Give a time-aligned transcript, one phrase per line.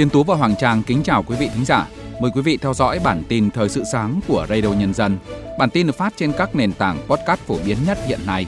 [0.00, 1.88] Tiên Tú và Hoàng Trang kính chào quý vị thính giả.
[2.20, 5.18] Mời quý vị theo dõi bản tin thời sự sáng của Radio Nhân dân.
[5.58, 8.46] Bản tin được phát trên các nền tảng podcast phổ biến nhất hiện nay.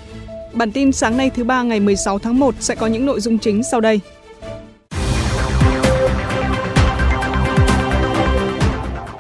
[0.53, 3.39] Bản tin sáng nay thứ ba ngày 16 tháng 1 sẽ có những nội dung
[3.39, 4.01] chính sau đây.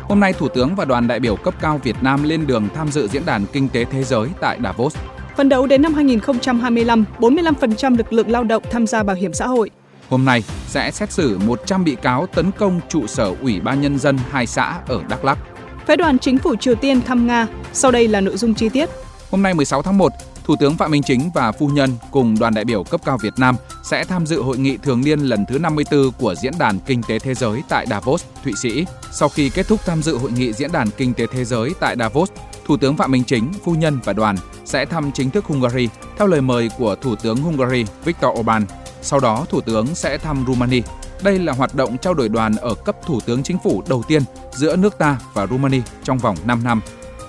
[0.08, 2.88] Hôm nay, Thủ tướng và đoàn đại biểu cấp cao Việt Nam lên đường tham
[2.88, 4.96] dự diễn đàn kinh tế thế giới tại Davos.
[5.36, 9.46] Phần đấu đến năm 2025, 45% lực lượng lao động tham gia bảo hiểm xã
[9.46, 9.71] hội.
[10.08, 13.99] Hôm nay sẽ xét xử 100 bị cáo tấn công trụ sở Ủy ban Nhân
[13.99, 15.39] dân hai xã ở Đắk Lắk.
[15.86, 17.46] Phái đoàn chính phủ Triều Tiên thăm Nga.
[17.72, 18.90] Sau đây là nội dung chi tiết.
[19.30, 20.13] Hôm nay 16 tháng 1,
[20.44, 23.34] Thủ tướng Phạm Minh Chính và phu nhân cùng đoàn đại biểu cấp cao Việt
[23.36, 27.02] Nam sẽ tham dự hội nghị thường niên lần thứ 54 của Diễn đàn Kinh
[27.02, 28.86] tế Thế giới tại Davos, Thụy Sĩ.
[29.10, 31.96] Sau khi kết thúc tham dự hội nghị Diễn đàn Kinh tế Thế giới tại
[31.98, 32.30] Davos,
[32.64, 36.27] Thủ tướng Phạm Minh Chính, phu nhân và đoàn sẽ thăm chính thức Hungary theo
[36.27, 38.66] lời mời của Thủ tướng Hungary Viktor Orbán.
[39.02, 40.82] Sau đó, Thủ tướng sẽ thăm Rumani.
[41.22, 44.22] Đây là hoạt động trao đổi đoàn ở cấp Thủ tướng Chính phủ đầu tiên
[44.52, 46.80] giữa nước ta và Rumani trong vòng 5 năm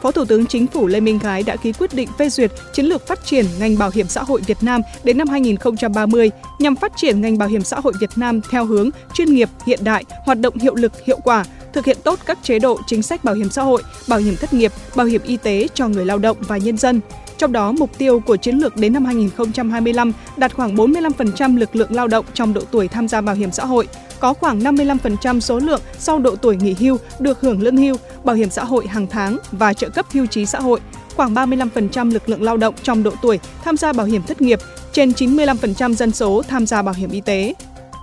[0.04, 2.86] Phó Thủ tướng Chính phủ Lê Minh Khái đã ký quyết định phê duyệt chiến
[2.86, 6.92] lược phát triển ngành bảo hiểm xã hội Việt Nam đến năm 2030 nhằm phát
[6.96, 10.40] triển ngành bảo hiểm xã hội Việt Nam theo hướng chuyên nghiệp, hiện đại, hoạt
[10.40, 13.50] động hiệu lực, hiệu quả, thực hiện tốt các chế độ chính sách bảo hiểm
[13.50, 16.58] xã hội, bảo hiểm thất nghiệp, bảo hiểm y tế cho người lao động và
[16.58, 17.02] nhân dân.
[17.38, 21.92] Trong đó, mục tiêu của chiến lược đến năm 2025 đạt khoảng 45% lực lượng
[21.92, 23.88] lao động trong độ tuổi tham gia bảo hiểm xã hội,
[24.20, 28.36] có khoảng 55% số lượng sau độ tuổi nghỉ hưu được hưởng lương hưu, bảo
[28.36, 30.80] hiểm xã hội hàng tháng và trợ cấp hưu trí xã hội,
[31.16, 34.60] khoảng 35% lực lượng lao động trong độ tuổi tham gia bảo hiểm thất nghiệp,
[34.92, 37.54] trên 95% dân số tham gia bảo hiểm y tế.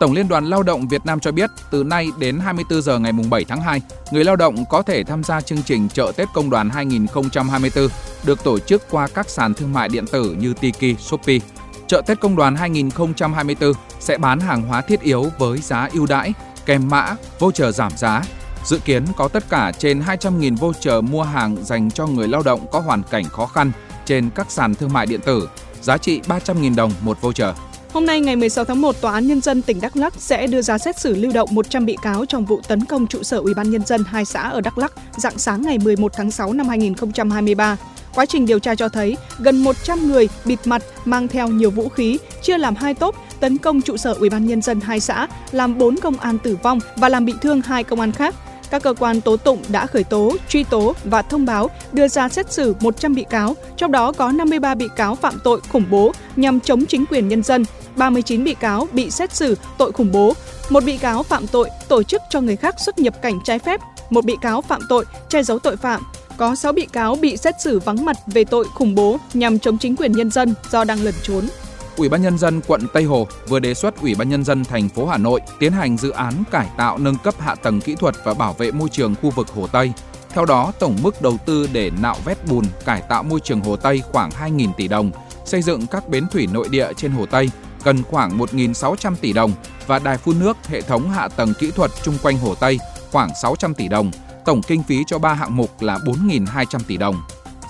[0.00, 3.12] Tổng Liên đoàn Lao động Việt Nam cho biết, từ nay đến 24 giờ ngày
[3.30, 6.50] 7 tháng 2, người lao động có thể tham gia chương trình chợ Tết Công
[6.50, 7.88] đoàn 2024
[8.24, 11.38] được tổ chức qua các sàn thương mại điện tử như Tiki, Shopee.
[11.86, 16.32] Chợ Tết Công đoàn 2024 sẽ bán hàng hóa thiết yếu với giá ưu đãi,
[16.66, 18.22] kèm mã, voucher giảm giá.
[18.64, 22.66] Dự kiến có tất cả trên 200.000 voucher mua hàng dành cho người lao động
[22.72, 23.72] có hoàn cảnh khó khăn
[24.06, 25.48] trên các sàn thương mại điện tử,
[25.82, 27.54] giá trị 300.000 đồng một voucher.
[27.92, 30.62] Hôm nay ngày 16 tháng 1, Tòa án Nhân dân tỉnh Đắk Lắk sẽ đưa
[30.62, 33.54] ra xét xử lưu động 100 bị cáo trong vụ tấn công trụ sở Ủy
[33.54, 36.68] ban Nhân dân hai xã ở Đắk Lắk dạng sáng ngày 11 tháng 6 năm
[36.68, 37.76] 2023.
[38.14, 41.88] Quá trình điều tra cho thấy, gần 100 người bịt mặt mang theo nhiều vũ
[41.88, 45.26] khí, chia làm hai tốp tấn công trụ sở Ủy ban Nhân dân hai xã,
[45.52, 48.34] làm 4 công an tử vong và làm bị thương hai công an khác.
[48.70, 52.28] Các cơ quan tố tụng đã khởi tố, truy tố và thông báo đưa ra
[52.28, 56.12] xét xử 100 bị cáo, trong đó có 53 bị cáo phạm tội khủng bố
[56.36, 57.64] nhằm chống chính quyền nhân dân,
[57.96, 60.34] 39 bị cáo bị xét xử tội khủng bố,
[60.70, 63.80] một bị cáo phạm tội tổ chức cho người khác xuất nhập cảnh trái phép,
[64.10, 66.02] một bị cáo phạm tội che giấu tội phạm,
[66.36, 69.78] có 6 bị cáo bị xét xử vắng mặt về tội khủng bố nhằm chống
[69.78, 71.48] chính quyền nhân dân do đang lẩn trốn.
[71.96, 74.88] Ủy ban nhân dân quận Tây Hồ vừa đề xuất Ủy ban nhân dân thành
[74.88, 78.14] phố Hà Nội tiến hành dự án cải tạo nâng cấp hạ tầng kỹ thuật
[78.24, 79.92] và bảo vệ môi trường khu vực Hồ Tây.
[80.30, 83.76] Theo đó, tổng mức đầu tư để nạo vét bùn cải tạo môi trường Hồ
[83.76, 85.10] Tây khoảng 2.000 tỷ đồng,
[85.44, 87.50] xây dựng các bến thủy nội địa trên Hồ Tây
[87.84, 89.52] cần khoảng 1.600 tỷ đồng
[89.86, 92.78] và đài phun nước hệ thống hạ tầng kỹ thuật chung quanh Hồ Tây
[93.12, 94.10] khoảng 600 tỷ đồng.
[94.44, 97.22] Tổng kinh phí cho 3 hạng mục là 4.200 tỷ đồng.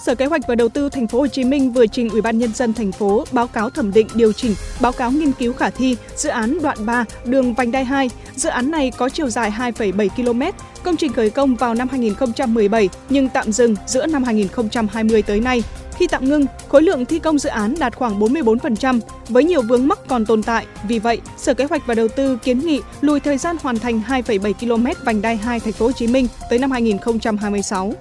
[0.06, 2.38] Sở Kế hoạch và Đầu tư Thành phố Hồ Chí Minh vừa trình Ủy ban
[2.38, 5.70] nhân dân thành phố báo cáo thẩm định điều chỉnh báo cáo nghiên cứu khả
[5.70, 8.10] thi dự án đoạn 3 đường vành đai 2.
[8.34, 10.42] Dự án này có chiều dài 2,7 km,
[10.82, 15.62] công trình khởi công vào năm 2017 nhưng tạm dừng giữa năm 2020 tới nay.
[15.96, 19.88] Khi tạm ngưng, khối lượng thi công dự án đạt khoảng 44%, với nhiều vướng
[19.88, 20.66] mắc còn tồn tại.
[20.88, 24.00] Vì vậy, Sở Kế hoạch và Đầu tư kiến nghị lùi thời gian hoàn thành
[24.08, 27.94] 2,7 km vành đai 2 thành phố Hồ Chí Minh tới năm 2026.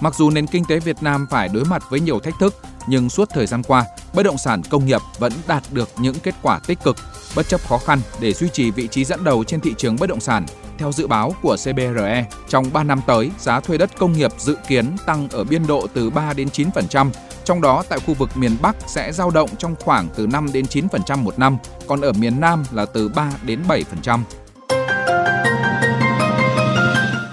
[0.00, 2.54] Mặc dù nền kinh tế Việt Nam phải đối mặt với nhiều thách thức,
[2.88, 3.84] nhưng suốt thời gian qua,
[4.14, 6.96] bất động sản công nghiệp vẫn đạt được những kết quả tích cực,
[7.36, 10.06] bất chấp khó khăn để duy trì vị trí dẫn đầu trên thị trường bất
[10.06, 10.46] động sản.
[10.78, 14.56] Theo dự báo của CBRE, trong 3 năm tới, giá thuê đất công nghiệp dự
[14.68, 17.10] kiến tăng ở biên độ từ 3 đến 9%,
[17.44, 20.64] trong đó tại khu vực miền Bắc sẽ dao động trong khoảng từ 5 đến
[20.64, 24.20] 9% một năm, còn ở miền Nam là từ 3 đến 7%.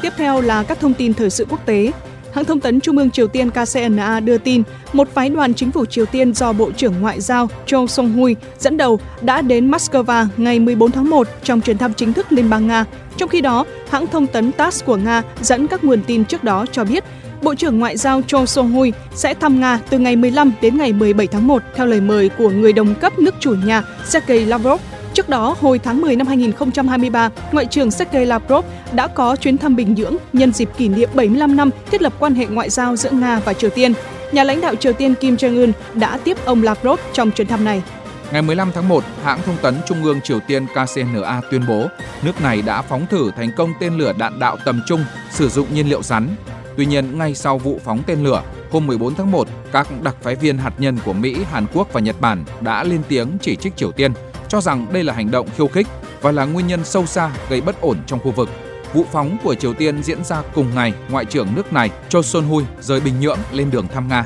[0.02, 1.92] Tiếp theo là các thông tin thời sự quốc tế.
[2.34, 4.64] Hãng thông tấn Trung ương Triều Tiên KCNA đưa tin,
[4.94, 8.36] một phái đoàn chính phủ Triều Tiên do Bộ trưởng Ngoại giao Cho Song Hui
[8.60, 12.50] dẫn đầu đã đến Moscow ngày 14 tháng 1 trong chuyến thăm chính thức Liên
[12.50, 12.86] bang Nga.
[13.18, 16.66] Trong khi đó, hãng thông tấn TASS của Nga dẫn các nguồn tin trước đó
[16.72, 17.04] cho biết
[17.44, 20.94] Bộ trưởng Ngoại giao Cho Song Hui sẽ thăm Nga từ ngày 15 đến ngày
[20.94, 24.82] 17 tháng 1 theo lời mời của người đồng cấp nước chủ nhà Sergei Lavrov
[25.14, 29.76] Trước đó, hồi tháng 10 năm 2023, Ngoại trưởng Sergei Lavrov đã có chuyến thăm
[29.76, 33.10] Bình Nhưỡng nhân dịp kỷ niệm 75 năm thiết lập quan hệ ngoại giao giữa
[33.12, 33.94] Nga và Triều Tiên.
[34.32, 37.84] Nhà lãnh đạo Triều Tiên Kim Jong-un đã tiếp ông Lavrov trong chuyến thăm này.
[38.32, 41.88] Ngày 15 tháng 1, hãng thông tấn Trung ương Triều Tiên KCNA tuyên bố
[42.24, 45.68] nước này đã phóng thử thành công tên lửa đạn đạo tầm trung sử dụng
[45.74, 46.30] nhiên liệu rắn.
[46.78, 50.36] Tuy nhiên, ngay sau vụ phóng tên lửa, hôm 14 tháng 1, các đặc phái
[50.36, 53.76] viên hạt nhân của Mỹ, Hàn Quốc và Nhật Bản đã lên tiếng chỉ trích
[53.76, 54.14] Triều Tiên,
[54.54, 55.88] cho rằng đây là hành động khiêu khích
[56.22, 58.50] và là nguyên nhân sâu xa gây bất ổn trong khu vực.
[58.94, 62.44] Vụ phóng của Triều Tiên diễn ra cùng ngày, Ngoại trưởng nước này Cho Son
[62.44, 64.26] Hui rời Bình Nhưỡng lên đường thăm Nga.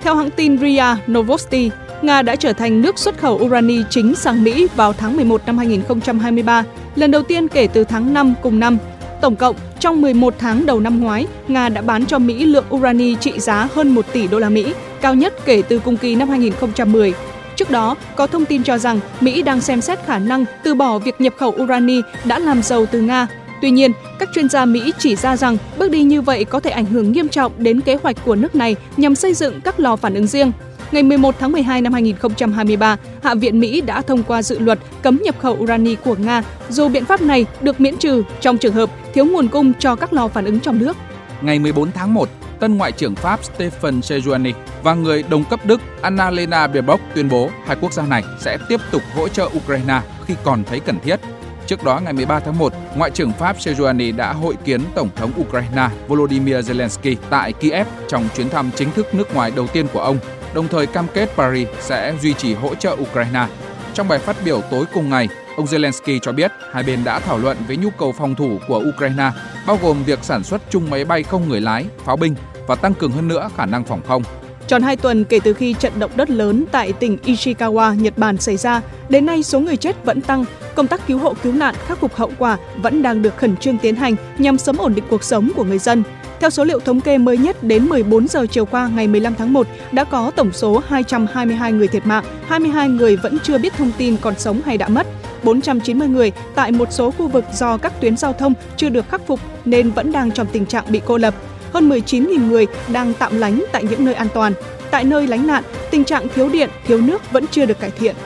[0.00, 1.70] Theo hãng tin RIA Novosti,
[2.02, 5.58] Nga đã trở thành nước xuất khẩu urani chính sang Mỹ vào tháng 11 năm
[5.58, 6.64] 2023,
[6.96, 8.78] lần đầu tiên kể từ tháng 5 cùng năm.
[9.20, 13.16] Tổng cộng, trong 11 tháng đầu năm ngoái, Nga đã bán cho Mỹ lượng urani
[13.16, 16.28] trị giá hơn 1 tỷ đô la Mỹ, cao nhất kể từ cùng kỳ năm
[16.28, 17.14] 2010.
[17.60, 20.98] Trước đó, có thông tin cho rằng Mỹ đang xem xét khả năng từ bỏ
[20.98, 23.26] việc nhập khẩu urani đã làm giàu từ Nga.
[23.62, 26.70] Tuy nhiên, các chuyên gia Mỹ chỉ ra rằng bước đi như vậy có thể
[26.70, 29.96] ảnh hưởng nghiêm trọng đến kế hoạch của nước này nhằm xây dựng các lò
[29.96, 30.52] phản ứng riêng.
[30.92, 35.18] Ngày 11 tháng 12 năm 2023, Hạ viện Mỹ đã thông qua dự luật cấm
[35.24, 38.90] nhập khẩu urani của Nga, dù biện pháp này được miễn trừ trong trường hợp
[39.14, 40.96] thiếu nguồn cung cho các lò phản ứng trong nước.
[41.42, 42.28] Ngày 14 tháng 1,
[42.60, 44.52] tân Ngoại trưởng Pháp Stephen Sejourni
[44.82, 48.80] và người đồng cấp Đức Annalena Baerbock tuyên bố hai quốc gia này sẽ tiếp
[48.90, 51.20] tục hỗ trợ Ukraine khi còn thấy cần thiết.
[51.66, 55.32] Trước đó, ngày 13 tháng 1, Ngoại trưởng Pháp Sejourni đã hội kiến Tổng thống
[55.40, 60.00] Ukraine Volodymyr Zelensky tại Kiev trong chuyến thăm chính thức nước ngoài đầu tiên của
[60.00, 60.18] ông
[60.54, 63.46] đồng thời cam kết Paris sẽ duy trì hỗ trợ Ukraine.
[63.94, 67.38] Trong bài phát biểu tối cùng ngày, ông Zelensky cho biết hai bên đã thảo
[67.38, 69.30] luận về nhu cầu phòng thủ của Ukraine,
[69.66, 72.34] bao gồm việc sản xuất chung máy bay không người lái, pháo binh
[72.66, 74.22] và tăng cường hơn nữa khả năng phòng không.
[74.66, 78.38] Tròn 2 tuần kể từ khi trận động đất lớn tại tỉnh Ishikawa, Nhật Bản
[78.38, 80.44] xảy ra, đến nay số người chết vẫn tăng.
[80.74, 83.78] Công tác cứu hộ cứu nạn khắc phục hậu quả vẫn đang được khẩn trương
[83.78, 86.02] tiến hành nhằm sớm ổn định cuộc sống của người dân.
[86.40, 89.52] Theo số liệu thống kê mới nhất đến 14 giờ chiều qua ngày 15 tháng
[89.52, 93.92] 1, đã có tổng số 222 người thiệt mạng, 22 người vẫn chưa biết thông
[93.98, 95.06] tin còn sống hay đã mất.
[95.42, 99.26] 490 người tại một số khu vực do các tuyến giao thông chưa được khắc
[99.26, 101.34] phục nên vẫn đang trong tình trạng bị cô lập.
[101.72, 104.52] Hơn 19.000 người đang tạm lánh tại những nơi an toàn.
[104.90, 108.16] Tại nơi lánh nạn, tình trạng thiếu điện, thiếu nước vẫn chưa được cải thiện.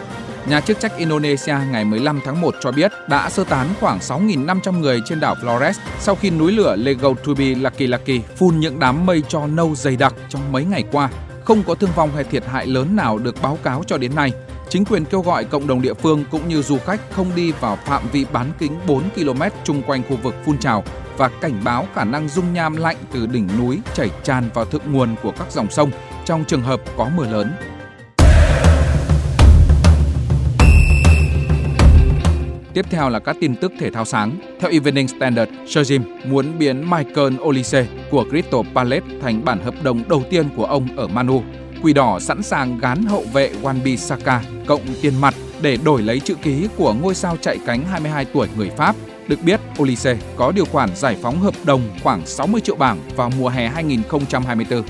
[0.46, 4.80] Nhà chức trách Indonesia ngày 15 tháng 1 cho biết đã sơ tán khoảng 6.500
[4.80, 9.06] người trên đảo Flores sau khi núi lửa Lego Tubi Laki Laki phun những đám
[9.06, 11.10] mây cho nâu dày đặc trong mấy ngày qua.
[11.44, 14.32] Không có thương vong hay thiệt hại lớn nào được báo cáo cho đến nay.
[14.68, 17.78] Chính quyền kêu gọi cộng đồng địa phương cũng như du khách không đi vào
[17.84, 20.84] phạm vi bán kính 4 km chung quanh khu vực phun trào
[21.16, 24.92] và cảnh báo khả năng dung nham lạnh từ đỉnh núi chảy tràn vào thượng
[24.92, 25.90] nguồn của các dòng sông
[26.24, 27.52] trong trường hợp có mưa lớn.
[32.74, 34.36] Tiếp theo là các tin tức thể thao sáng.
[34.60, 40.08] Theo Evening Standard, Sergim muốn biến Michael Olise của Crystal Palace thành bản hợp đồng
[40.08, 41.42] đầu tiên của ông ở Manu.
[41.82, 46.20] Quỷ đỏ sẵn sàng gán hậu vệ Wanbi Saka cộng tiền mặt để đổi lấy
[46.20, 48.96] chữ ký của ngôi sao chạy cánh 22 tuổi người Pháp.
[49.28, 53.30] Được biết, Olise có điều khoản giải phóng hợp đồng khoảng 60 triệu bảng vào
[53.38, 54.82] mùa hè 2024.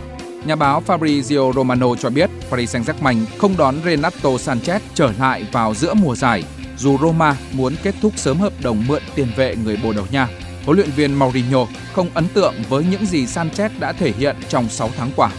[0.46, 5.74] Nhà báo Fabrizio Romano cho biết Paris Saint-Germain không đón Renato Sanchez trở lại vào
[5.74, 6.44] giữa mùa giải
[6.76, 10.28] dù Roma muốn kết thúc sớm hợp đồng mượn tiền vệ người Bồ Đào Nha.
[10.64, 14.68] Huấn luyện viên Mourinho không ấn tượng với những gì Sanchez đã thể hiện trong
[14.68, 15.30] 6 tháng qua.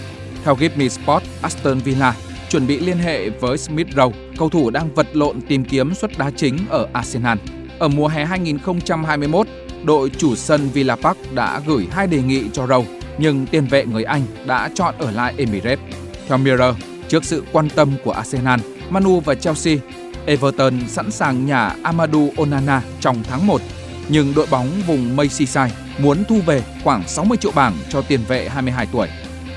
[0.44, 2.16] Theo Give Me Sport, Aston Villa
[2.50, 6.18] chuẩn bị liên hệ với Smith Rowe, cầu thủ đang vật lộn tìm kiếm suất
[6.18, 7.38] đá chính ở Arsenal.
[7.80, 9.48] Ở mùa hè 2021,
[9.84, 12.84] đội chủ sân Villa Park đã gửi hai đề nghị cho Rowe,
[13.18, 15.80] nhưng tiền vệ người Anh đã chọn ở lại Emirates.
[16.28, 16.76] Theo Mirror,
[17.08, 19.78] trước sự quan tâm của Arsenal, Manu và Chelsea
[20.26, 23.62] Everton sẵn sàng nhả Amadou Onana trong tháng 1,
[24.10, 28.50] nhưng đội bóng vùng Merseyside muốn thu về khoảng 60 triệu bảng cho tiền vệ
[28.50, 29.08] 22 tuổi.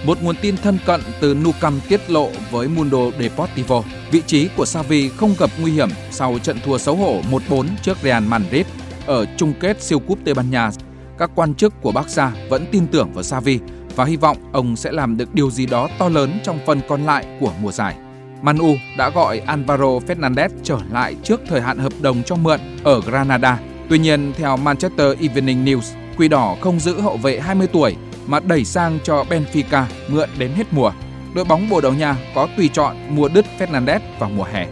[0.05, 4.67] Một nguồn tin thân cận từ Nucam tiết lộ với Mundo Deportivo, vị trí của
[4.67, 8.67] Xavi không gặp nguy hiểm sau trận thua xấu hổ 1-4 trước Real Madrid
[9.07, 10.71] ở chung kết siêu cúp Tây Ban Nha.
[11.19, 13.59] Các quan chức của Barca vẫn tin tưởng vào Xavi
[13.97, 17.07] và hy vọng ông sẽ làm được điều gì đó to lớn trong phần còn
[17.07, 17.97] lại của mùa giải.
[18.43, 23.01] Manu đã gọi Alvaro Fernandez trở lại trước thời hạn hợp đồng cho mượn ở
[23.01, 23.61] Granada.
[23.89, 28.41] Tuy nhiên, theo Manchester Evening News, Quỷ Đỏ không giữ hậu vệ 20 tuổi mà
[28.41, 30.93] đẩy sang cho Benfica mượn đến hết mùa.
[31.35, 34.67] Đội bóng Bồ Đào Nha có tùy chọn mua đứt Fernandez vào mùa hè.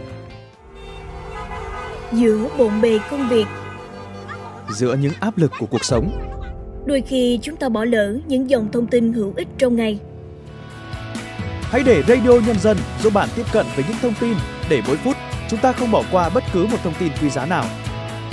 [2.11, 3.45] Giữa bộn bề công việc
[4.69, 6.11] Giữa những áp lực của cuộc sống
[6.85, 9.99] Đôi khi chúng ta bỏ lỡ những dòng thông tin hữu ích trong ngày
[11.71, 14.33] Hãy để Radio Nhân dân giúp bạn tiếp cận với những thông tin
[14.69, 15.17] để mỗi phút
[15.49, 17.65] chúng ta không bỏ qua bất cứ một thông tin quý giá nào.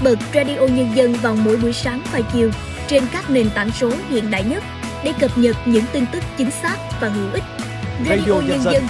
[0.05, 2.51] Bật Radio Nhân dân vào mỗi buổi sáng và chiều
[2.87, 4.63] trên các nền tảng số hiện đại nhất
[5.05, 7.45] để cập nhật những tin tức chính xác và hữu ích.
[8.09, 8.83] Radio, Radio Nhân, dân,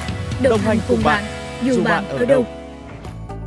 [0.42, 1.24] đồng, đồng hành cùng bạn,
[1.62, 2.46] dù bạn ở đâu.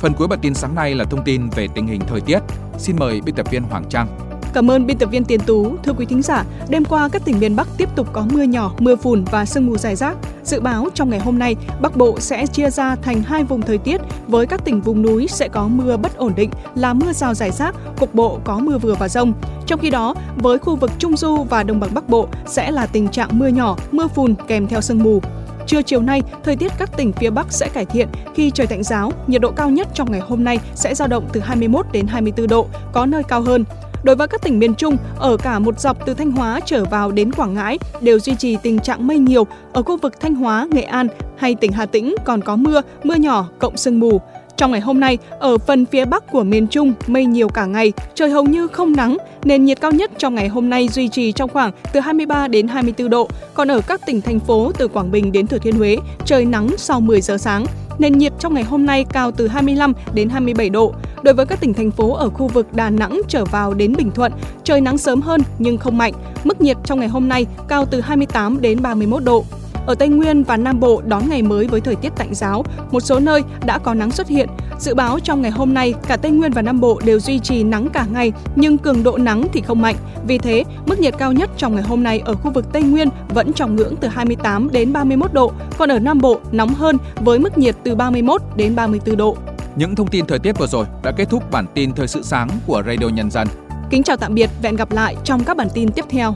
[0.00, 2.38] Phần cuối bản tin sáng nay là thông tin về tình hình thời tiết.
[2.78, 4.27] Xin mời biên tập viên Hoàng Trang.
[4.52, 5.76] Cảm ơn biên tập viên Tiến Tú.
[5.82, 8.72] Thưa quý thính giả, đêm qua các tỉnh miền Bắc tiếp tục có mưa nhỏ,
[8.78, 10.16] mưa phùn và sương mù dài rác.
[10.44, 13.78] Dự báo trong ngày hôm nay, Bắc Bộ sẽ chia ra thành hai vùng thời
[13.78, 17.34] tiết với các tỉnh vùng núi sẽ có mưa bất ổn định là mưa rào
[17.34, 19.32] rải rác, cục bộ có mưa vừa và rông.
[19.66, 22.86] Trong khi đó, với khu vực Trung Du và Đồng bằng Bắc Bộ sẽ là
[22.86, 25.20] tình trạng mưa nhỏ, mưa phùn kèm theo sương mù.
[25.66, 28.82] Trưa chiều nay, thời tiết các tỉnh phía Bắc sẽ cải thiện khi trời tạnh
[28.82, 32.06] giáo, nhiệt độ cao nhất trong ngày hôm nay sẽ dao động từ 21 đến
[32.06, 33.64] 24 độ, có nơi cao hơn.
[34.02, 37.12] Đối với các tỉnh miền Trung, ở cả một dọc từ Thanh Hóa trở vào
[37.12, 39.46] đến Quảng Ngãi đều duy trì tình trạng mây nhiều.
[39.72, 43.14] Ở khu vực Thanh Hóa, Nghệ An hay tỉnh Hà Tĩnh còn có mưa, mưa
[43.14, 44.20] nhỏ cộng sương mù.
[44.58, 47.92] Trong ngày hôm nay, ở phần phía bắc của miền Trung, mây nhiều cả ngày,
[48.14, 51.32] trời hầu như không nắng, nền nhiệt cao nhất trong ngày hôm nay duy trì
[51.32, 53.28] trong khoảng từ 23 đến 24 độ.
[53.54, 56.68] Còn ở các tỉnh thành phố từ Quảng Bình đến Thừa Thiên Huế, trời nắng
[56.76, 57.66] sau 10 giờ sáng.
[57.98, 60.94] Nền nhiệt trong ngày hôm nay cao từ 25 đến 27 độ.
[61.22, 64.10] Đối với các tỉnh thành phố ở khu vực Đà Nẵng trở vào đến Bình
[64.10, 64.32] Thuận,
[64.64, 66.12] trời nắng sớm hơn nhưng không mạnh.
[66.44, 69.44] Mức nhiệt trong ngày hôm nay cao từ 28 đến 31 độ.
[69.88, 73.00] Ở Tây Nguyên và Nam Bộ đón ngày mới với thời tiết tạnh giáo, một
[73.00, 74.48] số nơi đã có nắng xuất hiện.
[74.78, 77.62] Dự báo trong ngày hôm nay, cả Tây Nguyên và Nam Bộ đều duy trì
[77.64, 79.96] nắng cả ngày, nhưng cường độ nắng thì không mạnh.
[80.26, 83.08] Vì thế, mức nhiệt cao nhất trong ngày hôm nay ở khu vực Tây Nguyên
[83.28, 87.38] vẫn trong ngưỡng từ 28 đến 31 độ, còn ở Nam Bộ nóng hơn với
[87.38, 89.36] mức nhiệt từ 31 đến 34 độ.
[89.76, 92.48] Những thông tin thời tiết vừa rồi đã kết thúc bản tin thời sự sáng
[92.66, 93.48] của Radio Nhân dân.
[93.90, 96.34] Kính chào tạm biệt và hẹn gặp lại trong các bản tin tiếp theo.